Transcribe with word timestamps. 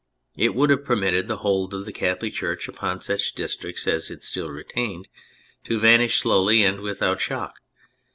It 0.35 0.55
would 0.55 0.71
have 0.71 0.83
permitted 0.83 1.27
the 1.27 1.37
hold 1.45 1.75
of 1.75 1.85
the 1.85 1.91
Catholic 1.91 2.33
Church 2.33 2.67
upon 2.67 3.01
such 3.01 3.35
districts 3.35 3.85
as 3.87 4.09
it 4.09 4.23
still 4.23 4.49
retained 4.49 5.07
to 5.65 5.77
vanish 5.77 6.19
slowly 6.21 6.63
and 6.63 6.81
without 6.81 7.21
shock. 7.21 7.59